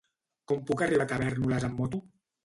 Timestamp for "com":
0.51-0.61